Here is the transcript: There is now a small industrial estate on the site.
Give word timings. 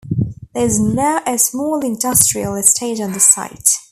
There 0.55 0.65
is 0.65 0.79
now 0.79 1.21
a 1.27 1.37
small 1.37 1.85
industrial 1.85 2.55
estate 2.55 2.99
on 2.99 3.11
the 3.11 3.19
site. 3.19 3.69